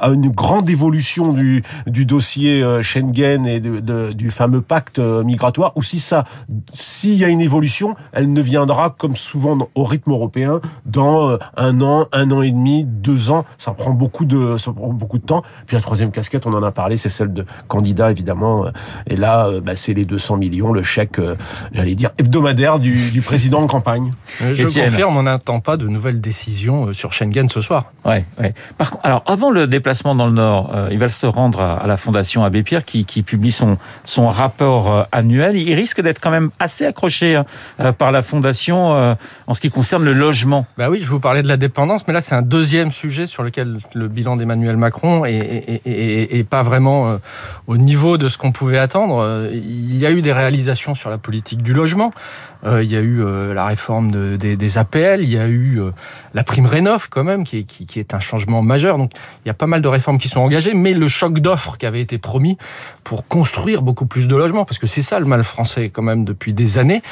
à 0.00 0.08
une 0.08 0.28
grande 0.28 0.68
évolution 0.70 1.32
du, 1.32 1.62
du 1.86 2.04
dossier 2.04 2.62
euh, 2.62 2.82
Schengen 2.82 3.46
et 3.46 3.60
de, 3.60 4.12
du 4.12 4.30
fameux 4.30 4.60
pacte 4.60 4.98
euh, 4.98 5.22
migratoire, 5.24 5.72
ou 5.76 5.82
si 5.82 6.00
ça, 6.00 6.24
s'il 6.72 7.14
y 7.14 7.24
a 7.24 7.28
une 7.28 7.40
évolution, 7.40 7.96
elle 8.12 8.32
ne 8.32 8.40
viendra 8.40 8.94
comme 8.96 9.16
souvent 9.16 9.68
au 9.74 9.84
rythme 9.84 10.12
européen 10.12 10.60
dans 10.86 11.30
euh, 11.30 11.36
un 11.56 11.80
an, 11.80 12.06
un 12.12 12.30
an 12.30 12.42
et 12.42 12.50
demi, 12.50 12.84
deux 12.84 13.30
ans. 13.30 13.44
Ça 13.58 13.72
prend 13.72 13.92
beaucoup 13.92 14.24
de, 14.24 14.56
ça 14.56 14.72
prend 14.72 14.92
beaucoup 14.92 15.18
de 15.18 15.24
temps. 15.24 15.42
Puis 15.66 15.76
la 15.76 15.82
troisième 15.82 16.10
casquette, 16.10 16.46
on 16.46 16.52
en 16.52 16.62
a 16.62 16.72
parlé, 16.72 16.96
c'est 16.96 17.08
celle 17.08 17.32
de 17.32 17.44
candidat 17.66 18.10
évidemment. 18.10 18.66
Et 19.06 19.16
là, 19.16 19.48
bah, 19.60 19.76
c'est 19.76 19.94
les 19.94 20.04
200 20.04 20.36
millions, 20.36 20.72
le 20.72 20.82
chèque, 20.82 21.20
j'allais 21.72 21.94
dire 21.94 22.10
hebdomadaire 22.18 22.78
du, 22.78 23.10
du 23.10 23.22
président 23.22 23.60
en 23.62 23.66
campagne. 23.66 24.12
Je 24.40 24.64
confirme, 24.64 25.16
on 25.16 25.22
n'attend 25.24 25.60
pas 25.60 25.76
de 25.76 25.86
nouvelles 25.86 26.20
décisions 26.20 26.92
sur 26.94 27.12
Schengen 27.12 27.48
ce 27.48 27.60
soir. 27.60 27.92
Ouais, 28.04 28.24
ouais. 28.40 28.54
Par 28.76 28.98
alors 29.02 29.22
avant 29.26 29.50
le 29.50 29.57
déplacement 29.66 30.14
dans 30.14 30.26
le 30.26 30.32
Nord, 30.32 30.72
euh, 30.74 30.88
il 30.90 30.98
va 30.98 31.08
se 31.08 31.26
rendre 31.26 31.60
à, 31.60 31.86
la 31.86 31.96
Fondation 31.96 32.44
Abbé 32.44 32.62
Pierre 32.62 32.84
qui, 32.84 33.04
publie 33.22 33.52
son, 33.52 33.78
son 34.04 34.28
rapport 34.28 34.92
euh, 34.92 35.02
annuel. 35.12 35.56
Il 35.56 35.74
risque 35.74 36.00
d'être 36.00 36.20
quand 36.20 36.30
même 36.30 36.50
assez 36.58 36.86
accroché 36.86 37.36
hein, 37.36 37.46
euh, 37.80 37.92
par 37.92 38.12
la 38.12 38.22
Fondation 38.22 38.68
en 39.46 39.54
ce 39.54 39.60
qui 39.60 39.70
concerne 39.70 40.04
le 40.04 40.12
logement. 40.12 40.66
Bah 40.76 40.90
oui, 40.90 41.00
je 41.00 41.06
vous 41.06 41.20
parlais 41.20 41.42
de 41.42 41.48
la 41.48 41.56
dépendance, 41.56 42.06
mais 42.06 42.14
là 42.14 42.20
c'est 42.20 42.34
un 42.34 42.42
deuxième 42.42 42.92
sujet 42.92 43.26
sur 43.26 43.42
lequel 43.42 43.78
le 43.94 44.08
bilan 44.08 44.36
d'Emmanuel 44.36 44.76
Macron 44.76 45.24
est, 45.24 46.48
pas 46.48 46.62
vraiment 46.62 47.18
au 47.66 47.76
niveau 47.76 48.18
de 48.18 48.28
ce 48.28 48.38
qu'on 48.38 48.52
pouvait 48.52 48.78
attendre. 48.78 49.48
Il 49.52 49.96
y 49.96 50.06
a 50.06 50.10
eu 50.10 50.22
des 50.22 50.32
réalisations 50.32 50.94
sur 50.94 51.10
la 51.10 51.18
politique 51.18 51.62
du 51.62 51.72
logement. 51.72 52.10
Il 52.64 52.90
y 52.90 52.96
a 52.96 53.00
eu 53.00 53.22
la 53.54 53.66
réforme 53.66 54.36
des, 54.38 54.78
APL, 54.78 55.22
il 55.22 55.30
y 55.30 55.38
a 55.38 55.48
eu 55.48 55.80
la 56.34 56.44
prime 56.44 56.66
Rénov 56.66 57.08
quand 57.08 57.24
même, 57.24 57.44
qui 57.44 57.58
est, 57.58 57.64
qui 57.64 58.00
est 58.00 58.14
un 58.14 58.20
changement 58.20 58.62
majeur. 58.62 58.98
Donc 58.98 59.12
il 59.44 59.48
y 59.48 59.50
a 59.50 59.54
pas 59.54 59.66
mal 59.66 59.82
de 59.82 59.88
réformes 59.88 60.18
qui 60.18 60.28
sont 60.28 60.40
engagées, 60.40 60.74
mais 60.74 60.92
le 60.92 61.08
choc 61.08 61.38
d'offres 61.38 61.76
qui 61.76 61.86
avait 61.86 62.00
été 62.00 62.18
promis 62.18 62.58
pour 63.04 63.26
construire 63.26 63.82
beaucoup 63.82 64.06
plus 64.06 64.28
de 64.28 64.36
logements, 64.36 64.64
parce 64.64 64.78
que 64.78 64.86
c'est 64.86 65.02
ça 65.02 65.18
le 65.20 65.26
mal 65.26 65.44
français 65.44 65.90
quand 65.90 66.02
même 66.02 66.24
depuis 66.24 66.52
des 66.52 66.78
années, 66.78 67.02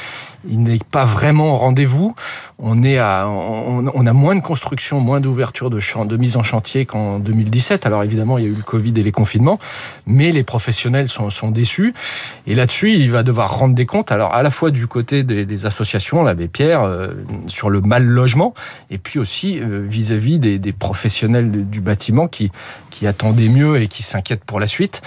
il 0.49 0.61
n'est 0.63 0.79
pas 0.91 1.05
vraiment 1.05 1.55
au 1.55 1.57
rendez-vous. 1.57 2.15
On 2.59 2.83
est 2.83 2.97
à, 2.97 3.27
on, 3.27 4.05
a 4.05 4.13
moins 4.13 4.35
de 4.35 4.41
construction, 4.41 4.99
moins 4.99 5.19
d'ouverture 5.19 5.69
de, 5.69 5.79
de 6.05 6.17
mise 6.17 6.37
en 6.37 6.43
chantier 6.43 6.85
qu'en 6.85 7.19
2017. 7.19 7.85
Alors 7.85 8.03
évidemment, 8.03 8.37
il 8.37 8.43
y 8.43 8.47
a 8.47 8.49
eu 8.49 8.55
le 8.55 8.63
Covid 8.63 8.93
et 8.97 9.03
les 9.03 9.11
confinements, 9.11 9.59
mais 10.05 10.31
les 10.31 10.43
professionnels 10.43 11.07
sont, 11.07 11.29
sont 11.29 11.51
déçus. 11.51 11.93
Et 12.47 12.55
là-dessus, 12.55 12.93
il 12.93 13.11
va 13.11 13.23
devoir 13.23 13.57
rendre 13.57 13.75
des 13.75 13.85
comptes. 13.85 14.11
Alors 14.11 14.33
à 14.33 14.41
la 14.41 14.51
fois 14.51 14.71
du 14.71 14.87
côté 14.87 15.23
des, 15.23 15.36
associations, 15.65 16.23
l'abbé 16.23 16.47
Pierre, 16.47 16.81
euh, 16.81 17.09
sur 17.47 17.69
le 17.69 17.81
mal 17.81 18.05
logement, 18.05 18.53
et 18.89 18.97
puis 18.97 19.19
aussi 19.19 19.59
euh, 19.59 19.85
vis-à-vis 19.87 20.39
des, 20.39 20.59
des, 20.59 20.73
professionnels 20.73 21.69
du 21.69 21.81
bâtiment 21.81 22.27
qui, 22.27 22.51
qui 22.89 23.07
attendaient 23.07 23.49
mieux 23.49 23.81
et 23.81 23.87
qui 23.87 24.03
s'inquiètent 24.03 24.43
pour 24.43 24.59
la 24.59 24.67
suite. 24.67 25.01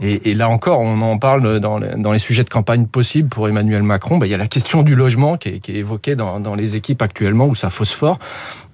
Et, 0.00 0.30
et, 0.30 0.34
là 0.34 0.48
encore, 0.48 0.80
on 0.80 1.00
en 1.00 1.18
parle 1.18 1.60
dans, 1.60 1.80
dans 1.80 2.12
les 2.12 2.18
sujets 2.18 2.44
de 2.44 2.50
campagne 2.50 2.86
possibles 2.86 3.28
pour 3.28 3.48
Emmanuel 3.48 3.82
Macron. 3.82 4.18
Ben, 4.18 4.26
il 4.26 4.30
y 4.30 4.34
a 4.34 4.38
la 4.38 4.48
question 4.48 4.82
du 4.82 4.94
logement 4.94 5.36
qui 5.36 5.48
est, 5.48 5.58
qui 5.60 5.72
est 5.72 5.76
évoquée 5.76 6.16
dans, 6.16 6.40
dans, 6.40 6.54
les 6.54 6.76
équipes 6.76 7.02
actuellement 7.02 7.46
où 7.46 7.54
ça 7.54 7.70
phosphore 7.70 8.18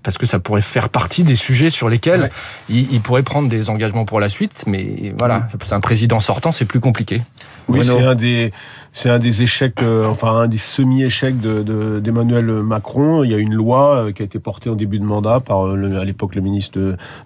parce 0.02 0.16
que 0.16 0.26
ça 0.26 0.38
pourrait 0.38 0.62
faire 0.62 0.88
partie 0.88 1.22
des 1.22 1.34
sujets 1.34 1.70
sur 1.70 1.88
lesquels 1.88 2.30
il, 2.68 2.92
il, 2.92 3.00
pourrait 3.00 3.22
prendre 3.22 3.48
des 3.48 3.68
engagements 3.68 4.04
pour 4.04 4.20
la 4.20 4.28
suite. 4.28 4.64
Mais 4.66 5.12
voilà, 5.18 5.48
c'est 5.64 5.74
un 5.74 5.80
président 5.80 6.20
sortant, 6.20 6.52
c'est 6.52 6.64
plus 6.64 6.80
compliqué. 6.80 7.20
Oui, 7.68 7.84
c'est 7.84 8.02
un 8.02 8.14
des 8.14 8.52
c'est 8.92 9.10
un 9.10 9.18
des 9.18 9.42
échecs, 9.42 9.82
euh, 9.82 10.08
enfin 10.08 10.40
un 10.40 10.46
des 10.46 10.58
semi-échecs 10.58 11.40
de, 11.40 12.00
d'Emmanuel 12.00 12.46
Macron. 12.46 13.22
Il 13.22 13.30
y 13.30 13.34
a 13.34 13.38
une 13.38 13.54
loi 13.54 13.96
euh, 13.96 14.12
qui 14.12 14.22
a 14.22 14.24
été 14.24 14.38
portée 14.38 14.70
en 14.70 14.74
début 14.74 14.98
de 14.98 15.04
mandat 15.04 15.40
par 15.40 15.66
euh, 15.66 16.00
à 16.00 16.04
l'époque 16.04 16.34
le 16.34 16.40
ministre 16.40 16.78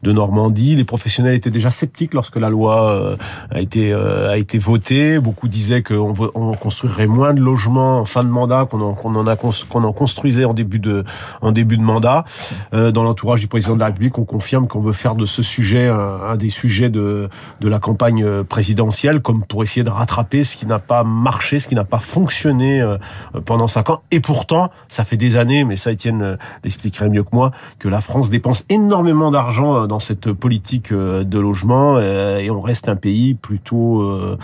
de, 0.03 0.13
Normandie. 0.13 0.77
Les 0.77 0.85
professionnels 0.85 1.35
étaient 1.35 1.51
déjà 1.51 1.71
sceptiques 1.71 2.15
lorsque 2.15 2.37
la 2.37 2.51
loi 2.51 3.17
a 3.51 3.61
été 3.61 3.95
a 3.95 4.37
été 4.37 4.59
votée. 4.59 5.19
Beaucoup 5.19 5.49
disaient 5.49 5.83
qu'on 5.83 6.15
on 6.35 6.53
construirait 6.53 7.07
moins 7.07 7.33
de 7.33 7.41
logements 7.41 8.01
en 8.01 8.05
fin 8.05 8.23
de 8.25 8.29
mandat 8.29 8.67
qu'on 8.67 8.83
en, 8.83 8.95
en 9.03 9.27
a 9.27 9.37
qu'on 9.37 9.85
en 9.85 9.93
construisait 9.93 10.45
en 10.45 10.53
début 10.53 10.79
de 10.79 11.05
en 11.41 11.53
début 11.53 11.79
de 11.79 11.83
mandat. 11.83 12.25
dans 12.73 13.03
l'entourage 13.03 13.41
du 13.41 13.49
président 13.49 13.75
de 13.75 13.81
la 13.81 13.87
République, 13.87 14.19
on 14.19 14.25
confirme 14.25 14.69
qu'on 14.69 14.81
veut 14.81 14.93
faire 14.93 15.15
de 15.15 15.25
ce 15.25 15.43
sujet 15.43 15.89
un, 15.89 16.21
un 16.31 16.37
des 16.37 16.51
sujets 16.51 16.91
de 16.91 17.31
de 17.61 17.69
la 17.69 17.79
campagne 17.79 18.45
présidentielle, 18.45 19.23
comme 19.23 19.45
pour 19.45 19.63
essayer 19.63 19.85
de 19.85 19.91
rattraper 19.91 20.45
ce 20.45 20.57
qui 20.57 20.67
n'a 20.67 20.79
pas 20.79 21.05
marché 21.05 21.52
ce 21.59 21.69
qui 21.69 21.75
n'a 21.75 21.85
pas 21.85 21.99
fonctionné 21.99 22.81
euh, 22.81 22.97
pendant 23.45 23.69
cinq 23.69 23.91
ans. 23.91 24.03
Et 24.11 24.21
pourtant, 24.21 24.71
ça 24.89 25.05
fait 25.05 25.17
des 25.17 25.37
années, 25.37 25.65
mais 25.65 25.77
ça, 25.77 25.93
Étienne 25.93 26.23
euh, 26.23 26.37
l'expliquerait 26.65 27.09
mieux 27.09 27.23
que 27.23 27.31
moi, 27.33 27.53
que 27.79 27.89
la 27.89 28.01
France 28.01 28.31
dépense 28.31 28.65
énormément 28.69 29.31
d'argent 29.31 29.77
euh, 29.83 29.87
dans 29.87 29.99
cette 29.99 30.33
politique 30.33 30.93
de 30.93 31.39
logement 31.39 31.99
et 31.99 32.51
on 32.51 32.61
reste 32.61 32.89
un 32.89 32.97
pays 32.97 33.35
plutôt, 33.35 34.37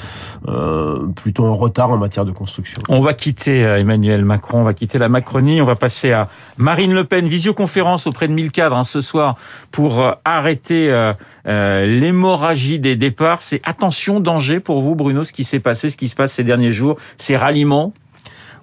plutôt 1.14 1.44
en 1.44 1.56
retard 1.56 1.90
en 1.90 1.96
matière 1.96 2.24
de 2.24 2.32
construction. 2.32 2.82
On 2.88 3.00
va 3.00 3.14
quitter 3.14 3.60
Emmanuel 3.60 4.24
Macron, 4.24 4.60
on 4.60 4.64
va 4.64 4.74
quitter 4.74 4.98
la 4.98 5.08
Macronie, 5.08 5.60
on 5.60 5.64
va 5.64 5.76
passer 5.76 6.12
à 6.12 6.28
Marine 6.56 6.94
Le 6.94 7.04
Pen, 7.04 7.26
visioconférence 7.26 8.06
auprès 8.06 8.28
de 8.28 8.32
1000 8.32 8.50
cadres 8.50 8.76
hein, 8.76 8.84
ce 8.84 9.00
soir 9.00 9.36
pour 9.70 10.04
arrêter 10.24 11.12
l'hémorragie 11.48 12.78
des 12.78 12.94
départs. 12.94 13.42
C'est 13.42 13.60
attention, 13.64 14.20
danger 14.20 14.60
pour 14.60 14.80
vous, 14.80 14.94
Bruno, 14.94 15.24
ce 15.24 15.32
qui 15.32 15.44
s'est 15.44 15.60
passé, 15.60 15.90
ce 15.90 15.96
qui 15.96 16.08
se 16.08 16.14
passe 16.14 16.32
ces 16.32 16.44
derniers 16.44 16.72
jours 16.72 16.98
ces 17.16 17.36
ralliements 17.36 17.92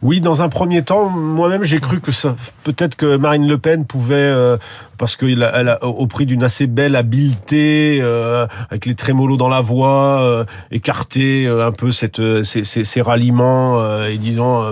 oui, 0.05 0.21
dans 0.21 0.43
un 0.43 0.49
premier 0.49 0.83
temps, 0.83 1.09
moi-même, 1.09 1.63
j'ai 1.63 1.79
cru 1.79 1.99
que 1.99 2.11
ça, 2.11 2.35
peut-être 2.63 2.95
que 2.95 3.17
Marine 3.17 3.47
Le 3.47 3.57
Pen 3.57 3.85
pouvait 3.85 4.15
euh, 4.17 4.55
parce 4.99 5.15
qu'elle 5.15 5.41
a, 5.41 5.83
au 5.83 6.05
prix 6.05 6.27
d'une 6.27 6.43
assez 6.43 6.67
belle 6.67 6.95
habileté, 6.95 7.97
euh, 8.01 8.45
avec 8.69 8.85
les 8.85 8.93
trémolos 8.93 9.35
dans 9.35 9.49
la 9.49 9.61
voix, 9.61 10.21
euh, 10.21 10.45
écarter 10.69 11.47
un 11.47 11.71
peu 11.71 11.91
cette, 11.91 12.21
ces, 12.43 12.63
ces, 12.63 12.83
ces 12.83 13.01
ralliements 13.01 14.05
et 14.05 14.17
disons 14.17 14.63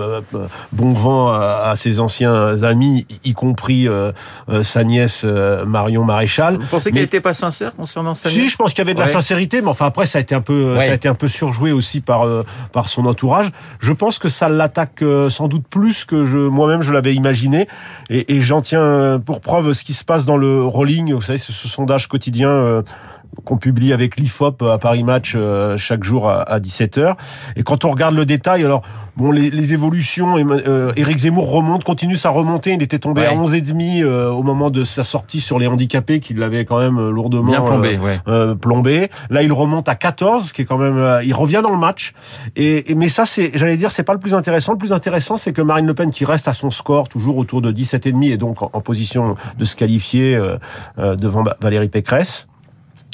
bon 0.72 0.92
vent 0.92 1.32
à, 1.32 1.70
à, 1.70 1.76
ses 1.76 1.98
anciens 1.98 2.62
amis, 2.62 3.04
y 3.24 3.32
compris 3.32 3.88
sa 4.62 4.84
nièce 4.84 5.24
Marion 5.66 6.04
Maréchal. 6.04 6.58
Vous 6.58 6.66
pensez 6.68 6.92
qu'elle 6.92 7.02
n'était 7.02 7.20
pas 7.20 7.34
sincère 7.34 7.74
concernant 7.74 8.14
sa 8.14 8.28
nièce 8.28 8.38
Si, 8.38 8.48
je 8.48 8.56
pense 8.56 8.72
qu'il 8.72 8.78
y 8.78 8.86
avait 8.86 8.94
de 8.94 9.00
la 9.00 9.08
sincérité, 9.08 9.60
mais 9.62 9.68
enfin 9.68 9.86
après 9.86 10.06
ça 10.06 10.18
a 10.18 10.20
été 10.20 10.34
un 10.34 10.40
peu, 10.40 10.78
ça 10.78 10.92
a 10.92 10.94
été 10.94 11.08
un 11.08 11.14
peu 11.14 11.26
surjoué 11.26 11.72
aussi 11.72 12.00
par 12.00 12.24
par 12.72 12.88
son 12.88 13.04
entourage. 13.06 13.50
Je 13.80 13.92
pense 13.92 14.18
que 14.20 14.28
ça 14.28 14.48
l'attaque 14.48 15.02
sans 15.28 15.48
doute 15.48 15.66
plus 15.68 16.04
que 16.04 16.24
je 16.24 16.38
moi-même 16.38 16.82
je 16.82 16.92
l'avais 16.92 17.14
imaginé, 17.14 17.68
et, 18.10 18.40
j'en 18.40 18.60
tiens 18.60 19.20
pour 19.24 19.40
preuve 19.40 19.72
ce 19.72 19.84
qui 19.84 19.94
se 19.94 20.04
passe 20.04 20.26
dans 20.26 20.36
le 20.36 20.62
rolling, 20.64 21.12
vous 21.12 21.22
savez, 21.22 21.38
ce, 21.38 21.52
ce 21.52 21.68
sondage 21.68 22.08
quotidien 22.08 22.48
euh, 22.48 22.82
qu'on 23.44 23.56
publie 23.56 23.92
avec 23.92 24.16
l'IFOP 24.16 24.62
à 24.62 24.78
Paris 24.78 25.04
Match 25.04 25.34
euh, 25.36 25.76
chaque 25.76 26.04
jour 26.04 26.28
à, 26.28 26.58
17h. 26.60 27.14
Et 27.56 27.62
quand 27.62 27.84
on 27.84 27.90
regarde 27.90 28.14
le 28.14 28.24
détail, 28.24 28.64
alors 28.64 28.82
bon, 29.16 29.30
les, 29.30 29.50
les 29.50 29.72
évolutions, 29.72 30.36
euh, 30.38 30.92
Éric 30.96 31.18
Zemmour 31.18 31.50
remonte, 31.50 31.84
continue 31.84 32.16
sa 32.16 32.30
remontée. 32.30 32.72
Il 32.72 32.82
était 32.82 32.98
tombé 32.98 33.24
à 33.24 33.34
11,5 33.34 34.02
euh, 34.02 34.30
au 34.30 34.42
moment 34.42 34.70
de 34.70 34.84
sa 34.84 35.04
sortie 35.04 35.40
sur 35.40 35.58
les 35.58 35.66
handicapés, 35.66 36.20
qui 36.20 36.34
l'avait 36.34 36.64
quand 36.64 36.78
même 36.78 37.08
lourdement 37.10 37.50
Bien 37.50 37.62
plombé, 37.62 37.98
euh, 38.28 38.54
plombé. 38.54 39.10
Là, 39.30 39.42
il 39.42 39.52
remonte 39.52 39.88
à 39.88 39.94
14, 39.94 40.52
qui 40.52 40.62
est 40.62 40.64
quand 40.64 40.78
même, 40.78 41.20
il 41.24 41.34
revient 41.34 41.60
dans 41.62 41.70
le 41.70 41.78
match. 41.78 42.12
Et, 42.56 42.94
mais 42.94 43.08
ça, 43.08 43.26
c'est, 43.26 43.52
j'allais 43.54 43.76
dire, 43.76 43.90
c'est 43.90 44.02
pas 44.02 44.14
le 44.14 44.20
plus 44.20 44.34
intéressant. 44.34 44.72
Le 44.72 44.78
plus 44.78 44.92
intéressant, 44.92 45.36
c'est 45.36 45.52
que 45.52 45.62
Marine 45.62 45.86
Le 45.86 45.94
Pen, 45.94 46.10
qui 46.10 46.24
reste 46.24 46.48
à 46.48 46.52
son 46.52 46.70
score, 46.70 47.08
toujours 47.08 47.36
autour 47.36 47.60
de 47.60 47.72
17,5 47.72 48.32
et 48.32 48.36
donc 48.36 48.62
en, 48.62 48.70
en 48.72 48.80
position 48.80 49.36
de 49.58 49.64
se 49.64 49.76
qualifier 49.76 50.38
devant 50.98 51.44
Valérie 51.60 51.88
Pécresse. 51.88 52.48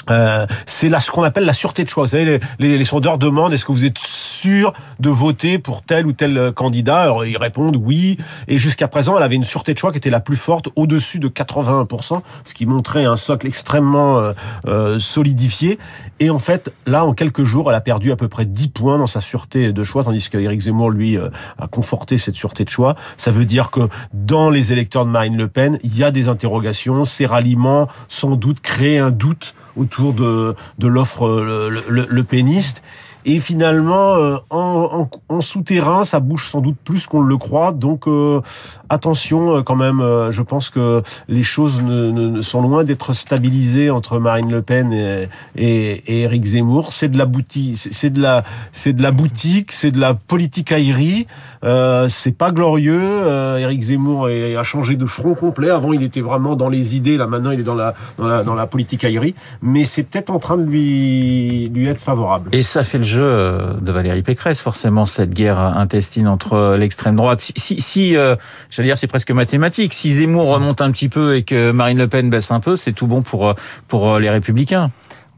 Euh, 0.09 0.45
c'est 0.65 0.89
là 0.89 0.99
ce 0.99 1.11
qu'on 1.11 1.23
appelle 1.23 1.45
la 1.45 1.53
sûreté 1.53 1.83
de 1.83 1.89
choix. 1.89 2.03
Vous 2.03 2.09
savez, 2.09 2.39
les, 2.59 2.77
les, 2.77 2.85
sondeurs 2.85 3.17
demandent 3.17 3.53
est-ce 3.53 3.65
que 3.65 3.71
vous 3.71 3.85
êtes 3.85 3.99
sûr 3.99 4.73
de 4.99 5.09
voter 5.09 5.59
pour 5.59 5.83
tel 5.83 6.07
ou 6.07 6.13
tel 6.13 6.37
euh, 6.37 6.51
candidat? 6.51 7.01
Alors 7.01 7.25
ils 7.25 7.37
répondent 7.37 7.77
oui. 7.77 8.17
Et 8.47 8.57
jusqu'à 8.57 8.87
présent, 8.87 9.15
elle 9.17 9.23
avait 9.23 9.35
une 9.35 9.43
sûreté 9.43 9.73
de 9.73 9.77
choix 9.77 9.91
qui 9.91 9.97
était 9.97 10.09
la 10.09 10.19
plus 10.19 10.35
forte, 10.35 10.69
au-dessus 10.75 11.19
de 11.19 11.27
81%, 11.27 12.21
ce 12.43 12.53
qui 12.53 12.65
montrait 12.65 13.05
un 13.05 13.15
socle 13.15 13.47
extrêmement 13.47 14.17
euh, 14.17 14.33
euh, 14.67 14.99
solidifié. 14.99 15.77
Et 16.19 16.29
en 16.29 16.39
fait, 16.39 16.73
là, 16.85 17.05
en 17.05 17.13
quelques 17.13 17.43
jours, 17.43 17.69
elle 17.69 17.75
a 17.75 17.81
perdu 17.81 18.11
à 18.11 18.15
peu 18.15 18.27
près 18.27 18.45
10 18.45 18.69
points 18.69 18.97
dans 18.97 19.07
sa 19.07 19.21
sûreté 19.21 19.71
de 19.71 19.83
choix, 19.83 20.03
tandis 20.03 20.29
qu'Éric 20.29 20.61
Zemmour, 20.61 20.91
lui, 20.91 21.17
a 21.17 21.67
conforté 21.67 22.17
cette 22.17 22.35
sûreté 22.35 22.63
de 22.63 22.69
choix. 22.69 22.95
Ça 23.17 23.31
veut 23.31 23.45
dire 23.45 23.71
que 23.71 23.81
dans 24.13 24.49
les 24.49 24.71
électeurs 24.71 25.05
de 25.05 25.09
Marine 25.09 25.35
Le 25.35 25.47
Pen, 25.47 25.79
il 25.83 25.97
y 25.97 26.03
a 26.03 26.11
des 26.11 26.27
interrogations. 26.27 27.03
Ces 27.03 27.25
ralliements, 27.25 27.87
sans 28.07 28.35
doute, 28.35 28.59
créent 28.61 28.99
un 28.99 29.09
doute 29.09 29.55
autour 29.75 30.13
de, 30.13 30.55
l'offre 30.81 31.29
le, 31.29 31.69
le, 31.69 32.07
le 32.09 32.23
péniste. 32.23 32.81
Et 33.25 33.39
finalement, 33.39 34.15
euh, 34.15 34.37
en, 34.49 35.07
en, 35.29 35.35
en 35.35 35.41
souterrain, 35.41 36.03
ça 36.03 36.19
bouge 36.19 36.49
sans 36.49 36.61
doute 36.61 36.77
plus 36.83 37.07
qu'on 37.07 37.21
le 37.21 37.37
croit. 37.37 37.71
Donc 37.71 38.07
euh, 38.07 38.41
attention 38.89 39.57
euh, 39.57 39.61
quand 39.61 39.75
même. 39.75 40.01
je 40.29 40.41
pense 40.41 40.69
que 40.69 41.01
les 41.27 41.43
choses 41.43 41.81
ne, 41.81 42.11
ne 42.11 42.41
sont 42.41 42.61
loin 42.61 42.83
d'être 42.83 43.13
stabilisées 43.13 43.89
entre 43.89 44.19
Marine 44.19 44.51
Le 44.51 44.61
Pen 44.61 44.91
et, 44.93 45.27
et, 45.55 46.03
et 46.07 46.21
Éric 46.21 46.45
Zemmour. 46.45 46.91
C'est 46.91 47.09
de 47.09 47.17
la 47.17 47.25
boutique, 47.25 47.77
c'est 47.77 48.09
de 48.09 48.21
la, 48.21 48.43
c'est 48.71 48.93
de 48.93 49.03
la 49.03 49.11
boutique, 49.11 49.71
c'est 49.71 49.91
de 49.91 49.99
la 49.99 50.13
politique 50.13 50.71
aérie. 50.71 51.27
Euh, 51.63 52.07
c'est 52.07 52.35
pas 52.35 52.51
glorieux. 52.51 52.99
Euh, 53.01 53.57
Éric 53.57 53.81
Zemmour 53.81 54.27
a 54.27 54.63
changé 54.63 54.95
de 54.95 55.05
front 55.05 55.35
complet. 55.35 55.69
Avant, 55.69 55.93
il 55.93 56.03
était 56.03 56.21
vraiment 56.21 56.55
dans 56.55 56.69
les 56.69 56.95
idées. 56.95 57.17
Là, 57.17 57.27
maintenant, 57.27 57.51
il 57.51 57.59
est 57.59 57.63
dans 57.63 57.75
la, 57.75 57.93
dans 58.17 58.27
la, 58.27 58.43
dans 58.43 58.55
la 58.55 58.67
politique 58.67 59.03
aérie. 59.03 59.35
Mais 59.61 59.83
c'est 59.83 60.03
peut-être 60.03 60.31
en 60.31 60.39
train 60.39 60.57
de 60.57 60.63
lui, 60.63 61.69
lui 61.69 61.87
être 61.87 62.01
favorable. 62.01 62.49
Et 62.51 62.61
ça 62.61 62.83
fait 62.83 62.97
le 62.97 63.03
jeu 63.11 63.23
euh, 63.23 63.73
de 63.79 63.91
Valérie 63.91 64.23
Pécresse, 64.23 64.59
forcément, 64.61 65.05
cette 65.05 65.33
guerre 65.33 65.59
intestine 65.59 66.27
entre 66.27 66.75
l'extrême 66.77 67.15
droite. 67.15 67.39
Si 67.55 68.15
euh, 68.15 68.35
j'allais 68.69 68.89
dire, 68.89 68.97
c'est 68.97 69.07
presque 69.07 69.31
mathématique. 69.31 69.93
Si 69.93 70.13
Zemmour 70.13 70.47
remonte 70.47 70.81
un 70.81 70.91
petit 70.91 71.09
peu 71.09 71.35
et 71.35 71.43
que 71.43 71.71
Marine 71.71 71.97
Le 71.97 72.07
Pen 72.07 72.29
baisse 72.29 72.51
un 72.51 72.59
peu, 72.59 72.75
c'est 72.75 72.93
tout 72.93 73.07
bon 73.07 73.21
pour, 73.21 73.55
pour 73.87 74.17
les 74.19 74.29
Républicains. 74.29 74.91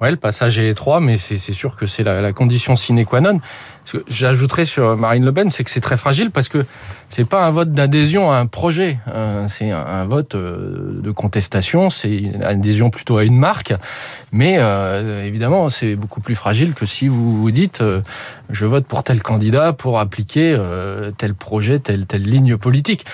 Ouais, 0.03 0.11
le 0.11 0.17
passage 0.17 0.59
est 0.59 0.67
étroit, 0.67 0.99
mais 0.99 1.17
c'est 1.17 1.37
sûr 1.37 1.77
que 1.77 1.87
c'est 1.87 2.03
la, 2.03 2.33
condition 2.33 2.75
sine 2.75 3.05
qua 3.05 3.21
non. 3.21 3.39
Ce 3.85 3.95
que 3.95 4.03
j'ajouterais 4.09 4.65
sur 4.65 4.97
Marine 4.97 5.23
Le 5.23 5.31
Pen, 5.31 5.49
c'est 5.49 5.63
que 5.63 5.69
c'est 5.69 5.79
très 5.79 5.95
fragile 5.95 6.29
parce 6.29 6.49
que 6.49 6.65
c'est 7.07 7.27
pas 7.27 7.45
un 7.45 7.51
vote 7.51 7.71
d'adhésion 7.71 8.29
à 8.29 8.35
un 8.35 8.45
projet, 8.45 8.99
euh, 9.07 9.45
c'est 9.47 9.71
un 9.71 10.03
vote 10.03 10.35
euh, 10.35 10.99
de 11.01 11.11
contestation, 11.11 11.89
c'est 11.89 12.13
une 12.17 12.43
adhésion 12.43 12.89
plutôt 12.89 13.15
à 13.15 13.23
une 13.23 13.37
marque, 13.37 13.73
mais 14.33 14.57
euh, 14.57 15.23
évidemment 15.23 15.69
c'est 15.69 15.95
beaucoup 15.95 16.19
plus 16.19 16.35
fragile 16.35 16.73
que 16.73 16.85
si 16.85 17.07
vous 17.07 17.37
vous 17.37 17.51
dites 17.51 17.79
euh, 17.79 18.01
je 18.49 18.65
vote 18.65 18.85
pour 18.85 19.03
tel 19.03 19.23
candidat 19.23 19.71
pour 19.71 19.99
appliquer 19.99 20.57
tel 21.17 21.33
projet, 21.33 21.79
telle 21.79 22.05
ligne 22.23 22.57
politique. 22.57 23.05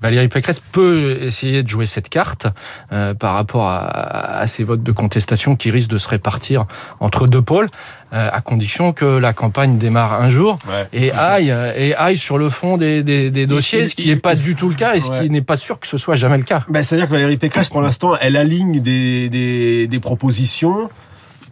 Valérie 0.00 0.28
Pécresse 0.28 0.60
peut 0.60 1.18
essayer 1.22 1.62
de 1.62 1.68
jouer 1.68 1.86
cette 1.86 2.08
carte 2.08 2.46
euh, 2.92 3.14
par 3.14 3.34
rapport 3.34 3.68
à, 3.68 4.38
à, 4.38 4.46
ces 4.46 4.64
votes 4.64 4.82
de 4.82 4.92
contestation 4.92 5.56
qui 5.56 5.70
risquent 5.70 5.90
de 5.90 5.98
se 5.98 6.08
répartir 6.08 6.66
entre 7.00 7.26
deux 7.26 7.42
pôles, 7.42 7.68
euh, 8.12 8.28
à 8.32 8.40
condition 8.40 8.92
que 8.92 9.04
la 9.04 9.32
campagne 9.32 9.78
démarre 9.78 10.20
un 10.20 10.28
jour 10.28 10.58
ouais. 10.68 10.86
et 10.92 11.12
aille 11.12 11.54
et 11.76 11.94
aille 11.94 12.16
sur 12.16 12.38
le 12.38 12.48
fond 12.48 12.76
des, 12.76 13.02
des, 13.02 13.30
des 13.30 13.46
dossiers, 13.46 13.86
ce 13.86 13.94
qui 13.94 14.08
n'est 14.08 14.16
pas 14.16 14.34
du 14.34 14.54
tout 14.54 14.68
le 14.68 14.74
cas 14.74 14.94
et 14.94 15.00
ce 15.00 15.10
ouais. 15.10 15.22
qui 15.24 15.30
n'est 15.30 15.42
pas 15.42 15.56
sûr 15.56 15.80
que 15.80 15.86
ce 15.86 15.98
soit 15.98 16.14
jamais 16.14 16.38
le 16.38 16.44
cas. 16.44 16.64
Ben, 16.68 16.82
C'est-à-dire 16.82 17.06
que 17.06 17.12
Valérie 17.12 17.36
Pécresse, 17.36 17.68
pour 17.68 17.82
l'instant, 17.82 18.14
elle 18.20 18.36
aligne 18.36 18.80
des, 18.80 19.28
des, 19.28 19.86
des 19.86 20.00
propositions 20.00 20.88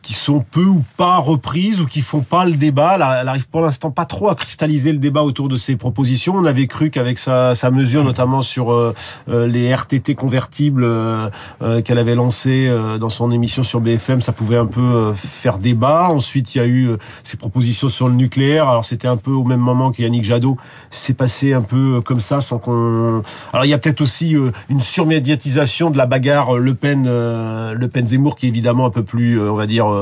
qui 0.07 0.15
sont 0.15 0.39
peu 0.39 0.63
ou 0.63 0.85
pas 0.97 1.17
reprises 1.17 1.81
ou 1.81 1.87
qui 1.87 2.01
font 2.01 2.21
pas 2.21 2.45
le 2.45 2.53
débat. 2.53 2.95
Elle 2.95 3.29
arrive 3.29 3.49
pour 3.49 3.61
l'instant 3.61 3.91
pas 3.91 4.05
trop 4.05 4.29
à 4.29 4.37
cristalliser 4.37 4.93
le 4.93 4.99
débat 4.99 5.25
autour 5.25 5.49
de 5.49 5.57
ses 5.57 5.75
propositions. 5.75 6.37
On 6.37 6.45
avait 6.45 6.69
cru 6.69 6.91
qu'avec 6.91 7.19
sa, 7.19 7.57
sa, 7.57 7.73
mesure, 7.73 8.05
notamment 8.05 8.43
sur 8.43 8.73
euh, 8.73 8.95
les 9.27 9.75
RTT 9.75 10.15
convertibles 10.15 10.85
euh, 10.85 11.29
euh, 11.61 11.83
qu'elle 11.83 11.99
avait 11.99 12.15
lancé 12.15 12.73
dans 13.01 13.09
son 13.09 13.33
émission 13.33 13.65
sur 13.65 13.81
BFM, 13.81 14.23
ça 14.23 14.31
pouvait 14.31 14.59
un 14.59 14.67
peu 14.67 15.13
faire 15.13 15.59
débat. 15.59 16.09
Ensuite, 16.09 16.55
il 16.55 16.59
y 16.59 16.61
a 16.61 16.69
eu 16.69 16.91
ses 17.25 17.37
propositions 17.37 17.89
sur 17.89 18.07
le 18.07 18.15
nucléaire. 18.15 18.69
Alors 18.69 18.85
c'était 18.85 19.09
un 19.09 19.17
peu 19.17 19.33
au 19.33 19.43
même 19.43 19.59
moment 19.59 19.91
que 19.91 20.03
Yannick 20.03 20.23
Jadot. 20.23 20.57
C'est 20.91 21.15
passé 21.15 21.53
un 21.53 21.63
peu 21.63 22.01
comme 22.01 22.21
ça 22.21 22.41
sans 22.41 22.59
qu'on. 22.59 23.25
Alors 23.53 23.65
il 23.65 23.71
y 23.71 23.75
a 23.75 23.79
peut-être 23.79 24.03
aussi 24.03 24.37
une 24.69 24.83
surmédiatisation 24.83 25.91
de 25.91 25.99
la 25.99 26.07
bagarre 26.07 26.59
Le 26.59 26.75
Pen, 26.75 27.07
Le 27.07 27.87
Pen 27.89 28.07
Zemmour 28.07 28.37
qui 28.37 28.47
est 28.47 28.51
évidemment 28.51 28.87
un 28.87 28.91
peu 28.91 29.03
plus, 29.03 29.41
on 29.41 29.55
va 29.55 29.67
dire 29.67 29.96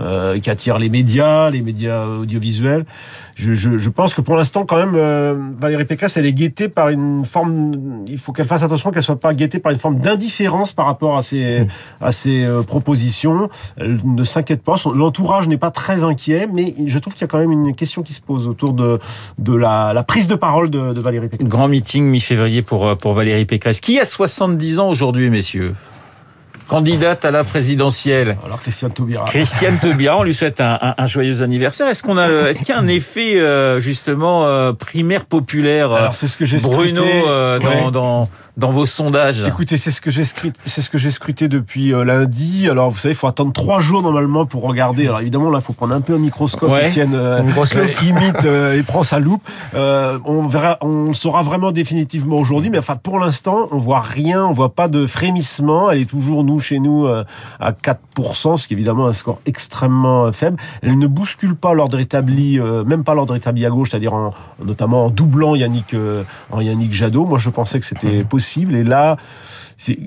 euh, 0.00 0.38
qui 0.38 0.50
attire 0.50 0.78
les 0.78 0.88
médias, 0.88 1.50
les 1.50 1.62
médias 1.62 2.06
audiovisuels. 2.06 2.84
Je, 3.36 3.88
pense 3.88 4.14
que 4.14 4.20
pour 4.20 4.36
l'instant, 4.36 4.64
quand 4.64 4.76
même, 4.76 4.94
euh, 4.94 5.34
Valérie 5.58 5.84
Pécresse, 5.84 6.16
elle 6.16 6.26
est 6.26 6.32
guettée 6.32 6.68
par 6.68 6.88
une 6.88 7.24
forme. 7.24 8.04
Il 8.06 8.18
faut 8.18 8.32
qu'elle 8.32 8.46
fasse 8.46 8.62
attention 8.62 8.90
qu'elle 8.90 9.02
soit 9.02 9.18
pas 9.18 9.34
guettée 9.34 9.58
par 9.58 9.72
une 9.72 9.78
forme 9.78 9.98
d'indifférence 9.98 10.72
par 10.72 10.86
rapport 10.86 11.16
à 11.16 11.22
ses 11.22 11.66
à 12.00 12.12
ses 12.12 12.44
euh, 12.44 12.62
propositions. 12.62 13.48
Elle 13.76 14.00
ne 14.04 14.24
s'inquiète 14.24 14.62
pas. 14.62 14.76
L'entourage 14.94 15.48
n'est 15.48 15.58
pas 15.58 15.70
très 15.70 16.04
inquiet, 16.04 16.48
mais 16.52 16.74
je 16.86 16.98
trouve 16.98 17.14
qu'il 17.14 17.22
y 17.22 17.24
a 17.24 17.28
quand 17.28 17.38
même 17.38 17.50
une 17.50 17.74
question 17.74 18.02
qui 18.02 18.12
se 18.12 18.20
pose 18.20 18.46
autour 18.46 18.72
de 18.72 19.00
de 19.38 19.54
la, 19.54 19.92
la 19.92 20.04
prise 20.04 20.28
de 20.28 20.36
parole 20.36 20.70
de, 20.70 20.92
de 20.92 21.00
Valérie 21.00 21.28
Pécresse. 21.28 21.48
Grand 21.48 21.68
meeting 21.68 22.04
mi-février 22.04 22.62
pour 22.62 22.96
pour 22.96 23.14
Valérie 23.14 23.46
Pécresse, 23.46 23.80
qui 23.80 23.98
a 23.98 24.04
70 24.04 24.78
ans 24.78 24.88
aujourd'hui, 24.88 25.30
messieurs? 25.30 25.74
Candidate 26.68 27.24
à 27.24 27.30
la 27.30 27.44
présidentielle. 27.44 28.36
Alors 28.44 28.60
Christiane 28.60 28.92
Taubira. 28.92 29.24
Christiane 29.26 29.78
Taubira, 29.78 30.18
on 30.18 30.22
lui 30.22 30.34
souhaite 30.34 30.60
un, 30.60 30.78
un, 30.80 30.94
un 30.96 31.06
joyeux 31.06 31.42
anniversaire. 31.42 31.88
Est-ce 31.88 32.02
qu'on 32.02 32.16
a, 32.16 32.28
est-ce 32.48 32.60
qu'il 32.60 32.70
y 32.70 32.72
a 32.72 32.78
un 32.78 32.86
effet 32.86 33.38
euh, 33.38 33.80
justement 33.80 34.46
euh, 34.46 34.72
primaire 34.72 35.24
populaire 35.24 35.92
Alors 35.92 36.14
c'est 36.14 36.26
ce 36.26 36.36
que 36.36 36.44
j'ai 36.44 36.58
Bruno 36.58 37.02
euh, 37.02 37.58
dans, 37.58 37.90
dans 37.90 38.28
dans 38.56 38.70
vos 38.70 38.86
sondages 38.86 39.44
Écoutez, 39.44 39.76
c'est 39.76 39.90
ce 39.90 40.00
que 40.00 40.10
j'ai 40.10 40.22
c'est 40.64 40.80
ce 40.80 40.88
que 40.88 40.98
j'ai 40.98 41.10
scruté 41.10 41.48
depuis 41.48 41.92
euh, 41.92 42.04
lundi. 42.04 42.68
Alors 42.70 42.90
vous 42.90 42.98
savez, 42.98 43.12
il 43.12 43.16
faut 43.16 43.26
attendre 43.26 43.52
trois 43.52 43.80
jours 43.80 44.02
normalement 44.02 44.46
pour 44.46 44.62
regarder. 44.62 45.08
Alors 45.08 45.20
évidemment 45.20 45.50
là, 45.50 45.58
il 45.60 45.64
faut 45.64 45.72
prendre 45.72 45.94
un 45.94 46.00
peu 46.00 46.14
un 46.14 46.18
microscope. 46.18 46.70
Ouais, 46.70 46.88
Étienne 46.88 47.14
euh, 47.14 47.42
imite 48.02 48.44
euh, 48.44 48.78
et 48.78 48.82
prend 48.84 49.02
sa 49.02 49.18
loupe. 49.18 49.42
on 49.74 50.46
verra, 50.46 50.78
on 50.82 51.12
saura 51.14 51.42
vraiment 51.42 51.72
définitivement 51.72 52.36
aujourd'hui. 52.36 52.70
Mais 52.70 52.78
enfin, 52.78 52.96
pour 52.96 53.18
l'instant, 53.18 53.66
on 53.72 53.76
voit 53.76 54.00
rien, 54.00 54.44
on 54.44 54.52
voit 54.52 54.74
pas 54.74 54.86
de 54.86 55.06
frémissement. 55.06 55.90
Elle 55.90 56.02
est 56.02 56.10
toujours 56.10 56.44
nous 56.44 56.60
chez 56.60 56.78
nous 56.78 57.06
à 57.06 57.72
4%, 57.72 58.56
ce 58.56 58.68
qui 58.68 58.74
est 58.74 58.76
évidemment 58.76 59.06
un 59.06 59.12
score 59.12 59.40
extrêmement 59.46 60.30
faible. 60.30 60.58
Elle 60.82 60.98
ne 60.98 61.06
bouscule 61.08 61.56
pas 61.56 61.74
l'ordre 61.74 61.98
établi, 61.98 62.60
même 62.86 63.02
pas 63.02 63.14
l'ordre 63.14 63.34
établi 63.34 63.66
à 63.66 63.70
gauche, 63.70 63.90
c'est-à-dire 63.90 64.14
en, 64.14 64.30
notamment 64.64 65.06
en 65.06 65.10
doublant 65.10 65.56
Yannick, 65.56 65.96
en 66.52 66.60
Yannick 66.60 66.92
Jadot. 66.92 67.26
Moi, 67.26 67.38
je 67.38 67.50
pensais 67.50 67.80
que 67.80 67.86
c'était 67.86 68.22
possible 68.22 68.43
possible. 68.44 68.76
Et 68.76 68.84
là, 68.84 69.16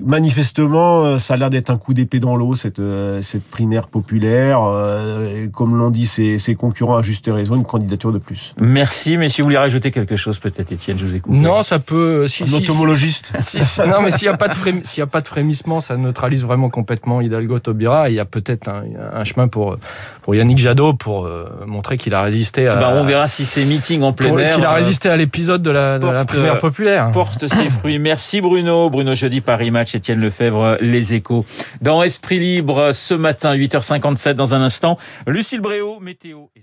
manifestement, 0.04 1.18
ça 1.18 1.34
a 1.34 1.36
l'air 1.36 1.50
d'être 1.50 1.70
un 1.70 1.78
coup 1.78 1.94
d'épée 1.94 2.20
dans 2.20 2.36
l'eau, 2.36 2.54
cette, 2.54 2.80
cette 3.20 3.44
primaire 3.44 3.88
populaire. 3.88 4.60
Euh, 4.88 5.46
comme 5.52 5.76
l'ont 5.76 5.90
dit 5.90 6.06
ses, 6.06 6.38
ses, 6.38 6.54
concurrents 6.54 6.96
à 6.96 7.02
juste 7.02 7.28
raison, 7.32 7.56
une 7.56 7.64
candidature 7.64 8.12
de 8.12 8.18
plus. 8.18 8.54
Merci, 8.60 9.16
mais 9.16 9.28
si 9.28 9.40
vous 9.40 9.46
voulez 9.46 9.58
rajouter 9.58 9.90
quelque 9.90 10.16
chose, 10.16 10.38
peut-être, 10.38 10.72
Étienne, 10.72 10.98
je 10.98 11.04
vous 11.04 11.14
écoute. 11.14 11.34
Non, 11.34 11.62
ça 11.62 11.78
peut... 11.78 12.26
Si, 12.28 12.42
un 12.42 12.46
si, 12.46 12.56
entomologiste. 12.56 13.32
Si, 13.40 13.58
non, 13.86 14.02
mais 14.02 14.10
s'il 14.10 14.28
n'y 14.28 14.34
a, 14.34 14.36
pas 14.36 14.48
de 14.48 14.54
frém... 14.54 14.82
a 14.98 15.06
pas 15.06 15.20
de 15.20 15.28
frémissement, 15.28 15.80
ça 15.80 15.96
neutralise 15.96 16.42
vraiment 16.42 16.70
complètement 16.70 17.20
Hidalgo 17.20 17.58
Taubira. 17.58 18.10
Il 18.10 18.14
y 18.14 18.20
a 18.20 18.24
peut-être 18.24 18.68
un, 18.68 18.84
un, 19.12 19.24
chemin 19.24 19.48
pour, 19.48 19.76
pour 20.22 20.34
Yannick 20.34 20.58
Jadot 20.58 20.94
pour 20.94 21.26
euh, 21.26 21.48
montrer 21.66 21.98
qu'il 21.98 22.14
a 22.14 22.22
résisté 22.22 22.68
à... 22.68 22.76
Bah, 22.76 22.92
on 22.94 23.04
verra 23.04 23.28
si 23.28 23.44
ces 23.44 23.64
meetings 23.64 24.02
en 24.02 24.12
plein 24.12 24.36
air... 24.36 24.54
Qu'il 24.54 24.64
a 24.64 24.72
résisté 24.72 25.08
à 25.08 25.16
l'épisode 25.16 25.62
de 25.62 25.70
la, 25.70 25.98
porte, 25.98 26.12
de 26.12 26.16
la 26.16 26.24
primaire 26.24 26.58
populaire. 26.58 27.10
Porte 27.12 27.46
ses 27.46 27.68
fruits. 27.68 27.98
Merci 27.98 28.40
Bruno. 28.40 28.90
Bruno 28.90 29.14
Jeudi, 29.14 29.40
Paris 29.58 29.72
Match, 29.72 29.96
Étienne 29.96 30.20
Lefebvre, 30.20 30.78
Les 30.80 31.14
Échos. 31.14 31.44
Dans 31.80 32.04
Esprit 32.04 32.38
Libre, 32.38 32.92
ce 32.92 33.12
matin, 33.12 33.56
8h57, 33.56 34.34
dans 34.34 34.54
un 34.54 34.62
instant, 34.62 34.98
Lucille 35.26 35.58
Bréau, 35.58 35.98
météo 35.98 36.44
et 36.54 36.62